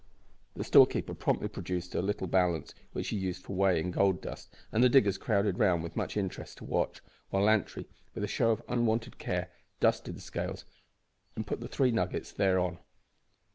The 0.55 0.63
storekeeper 0.63 1.13
promptly 1.13 1.47
produced 1.47 1.91
the 1.91 2.01
little 2.01 2.25
balance 2.25 2.73
which 2.91 3.09
he 3.09 3.17
used 3.17 3.43
for 3.43 3.55
weighing 3.55 3.91
gold 3.91 4.19
dust, 4.19 4.51
and 4.71 4.83
the 4.83 4.89
diggers 4.89 5.19
crowded 5.19 5.59
round 5.59 5.83
with 5.83 5.95
much 5.95 6.17
interest 6.17 6.57
to 6.57 6.65
watch, 6.65 7.03
while 7.29 7.43
Lantry, 7.43 7.87
with 8.15 8.23
a 8.23 8.27
show 8.27 8.49
of 8.49 8.63
unwonted 8.67 9.19
care, 9.19 9.51
dusted 9.79 10.15
the 10.15 10.21
scales, 10.21 10.65
and 11.35 11.45
put 11.45 11.59
the 11.61 11.67
three 11.67 11.91
nuggets 11.91 12.31
therein. 12.31 12.79